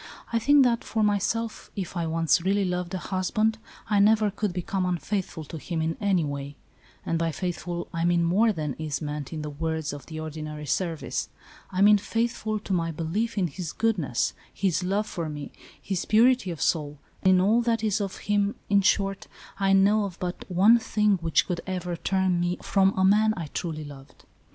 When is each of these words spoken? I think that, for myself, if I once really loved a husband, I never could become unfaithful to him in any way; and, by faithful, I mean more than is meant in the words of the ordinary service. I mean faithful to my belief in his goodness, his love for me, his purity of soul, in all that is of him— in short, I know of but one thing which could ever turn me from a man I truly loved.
I 0.33 0.39
think 0.39 0.63
that, 0.63 0.83
for 0.83 1.03
myself, 1.03 1.69
if 1.75 1.95
I 1.95 2.07
once 2.07 2.41
really 2.41 2.65
loved 2.65 2.91
a 2.95 2.97
husband, 2.97 3.59
I 3.87 3.99
never 3.99 4.31
could 4.31 4.51
become 4.51 4.83
unfaithful 4.83 5.43
to 5.43 5.59
him 5.59 5.79
in 5.79 5.95
any 6.01 6.23
way; 6.25 6.55
and, 7.05 7.19
by 7.19 7.31
faithful, 7.31 7.87
I 7.93 8.03
mean 8.03 8.23
more 8.23 8.51
than 8.51 8.73
is 8.79 8.99
meant 8.99 9.31
in 9.31 9.43
the 9.43 9.51
words 9.51 9.93
of 9.93 10.07
the 10.07 10.19
ordinary 10.19 10.65
service. 10.65 11.29
I 11.69 11.81
mean 11.83 11.99
faithful 11.99 12.57
to 12.61 12.73
my 12.73 12.89
belief 12.89 13.37
in 13.37 13.45
his 13.45 13.73
goodness, 13.73 14.33
his 14.51 14.83
love 14.83 15.05
for 15.05 15.29
me, 15.29 15.51
his 15.79 16.03
purity 16.05 16.49
of 16.49 16.63
soul, 16.63 16.97
in 17.21 17.39
all 17.39 17.61
that 17.61 17.83
is 17.83 18.01
of 18.01 18.17
him— 18.25 18.55
in 18.71 18.81
short, 18.81 19.27
I 19.59 19.71
know 19.73 20.05
of 20.05 20.17
but 20.17 20.45
one 20.49 20.79
thing 20.79 21.17
which 21.21 21.45
could 21.45 21.61
ever 21.67 21.95
turn 21.95 22.39
me 22.39 22.57
from 22.63 22.97
a 22.97 23.05
man 23.05 23.35
I 23.37 23.51
truly 23.53 23.83
loved. 23.83 24.25